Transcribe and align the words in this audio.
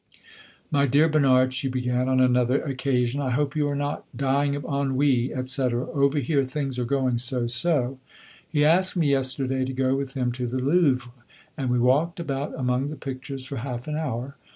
"My 0.71 0.87
dear 0.87 1.07
Bernard," 1.07 1.53
she 1.53 1.67
began 1.69 2.09
on 2.09 2.19
another 2.19 2.63
occasion, 2.63 3.21
"I 3.21 3.29
hope 3.29 3.55
you 3.55 3.69
are 3.69 3.75
not 3.75 4.03
dying 4.17 4.55
of 4.55 4.65
ennui, 4.65 5.31
etc. 5.31 5.87
Over 5.91 6.17
here 6.17 6.43
things 6.43 6.79
are 6.79 6.85
going 6.85 7.19
so 7.19 7.45
so. 7.45 7.99
He 8.49 8.65
asked 8.65 8.97
me 8.97 9.11
yesterday 9.11 9.63
to 9.63 9.73
go 9.73 9.95
with 9.95 10.15
him 10.15 10.31
to 10.31 10.47
the 10.47 10.57
Louvre, 10.57 11.11
and 11.55 11.69
we 11.69 11.77
walked 11.77 12.19
about 12.19 12.57
among 12.57 12.89
the 12.89 12.95
pictures 12.95 13.45
for 13.45 13.57
half 13.57 13.87
an 13.87 13.95
hour. 13.95 14.35